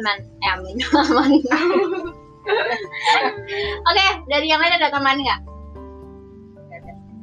Aman, 0.00 0.18
eh, 0.24 0.50
amin, 0.56 0.76
aman. 1.04 1.30
Oke, 3.84 4.06
dari 4.32 4.46
yang 4.48 4.60
lain 4.60 4.76
ada 4.80 4.88
tambahan 4.88 5.20
nggak? 5.20 5.40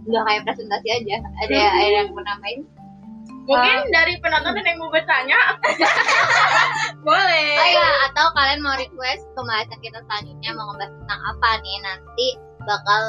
Udah 0.10 0.22
kayak 0.26 0.46
presentasi 0.46 0.88
aja. 0.90 1.18
Ada 1.46 1.58
ada 1.58 1.88
yang 1.90 2.08
mau 2.14 2.22
nambahin? 2.26 2.66
Mungkin 3.50 3.90
dari 3.90 4.14
penonton 4.22 4.54
ada 4.54 4.70
yang 4.70 4.78
mau 4.78 4.94
bertanya. 4.94 5.38
Boleh. 7.08 7.50
Oh 7.58 7.68
iya, 7.74 7.90
atau 8.10 8.30
kalian 8.38 8.62
mau 8.62 8.78
request 8.78 9.26
pembahasan 9.34 9.82
kita 9.82 9.98
selanjutnya 10.06 10.54
mau 10.54 10.70
ngebahas 10.70 10.94
tentang 10.94 11.22
apa 11.34 11.50
nih? 11.66 11.78
Nanti 11.82 12.28
bakal 12.70 13.02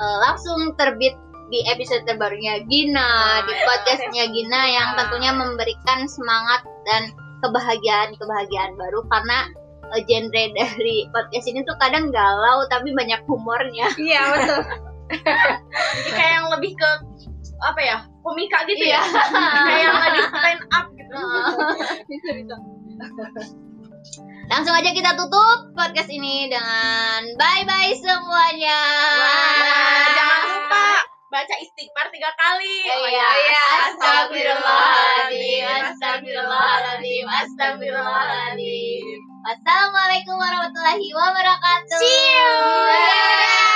eh, 0.00 0.16
langsung 0.24 0.72
terbit 0.80 1.12
di 1.52 1.60
episode 1.68 2.04
terbarunya 2.08 2.64
Gina, 2.68 3.44
di 3.44 3.52
podcastnya 3.52 4.24
Gina 4.32 4.62
yang 4.68 4.88
tentunya 4.96 5.32
memberikan 5.34 6.08
semangat 6.08 6.64
dan 6.88 7.12
kebahagiaan-kebahagiaan 7.44 8.72
baru 8.80 9.04
karena 9.12 9.38
eh, 9.92 10.02
genre 10.08 10.44
dari 10.56 10.96
podcast 11.12 11.46
ini 11.48 11.60
tuh 11.68 11.76
kadang 11.76 12.08
galau 12.08 12.64
tapi 12.72 12.96
banyak 12.96 13.20
humornya. 13.28 13.92
Iya 14.00 14.20
betul. 14.32 14.62
Jadi 16.00 16.10
kayak 16.16 16.32
yang 16.40 16.46
lebih 16.48 16.72
ke 16.74 16.90
apa 17.60 17.80
ya 17.80 17.96
komika 18.24 18.64
gitu 18.64 18.84
ya. 18.88 19.00
Iya. 19.04 19.20
kayak 19.68 19.80
yang 19.84 19.96
lagi 20.00 20.20
stand 20.32 20.62
up 20.72 20.86
gitu. 20.96 21.16
Bisa, 22.10 22.30
bisa. 22.34 22.56
Langsung 24.44 24.76
aja 24.76 24.90
kita 24.92 25.16
tutup 25.16 25.72
podcast 25.72 26.10
ini 26.12 26.48
dengan 26.52 27.20
bye 27.36 27.64
bye 27.64 27.92
semuanya. 27.96 28.80
Wah, 29.16 30.04
jangan 30.12 30.40
lupa 30.44 31.13
baca 31.34 31.54
istighfar 31.58 32.06
tiga 32.14 32.30
kali. 32.38 32.86
Oh 32.94 33.10
iya, 33.10 33.26
astagfirullahaladzim, 33.90 35.66
astagfirullahaladzim, 35.66 37.26
astagfirullahaladzim. 37.26 39.18
Wassalamualaikum 39.42 40.38
warahmatullahi 40.38 41.10
wabarakatuh. 41.10 41.98
See 41.98 42.22
you. 42.38 42.54
Bye. 42.86 43.73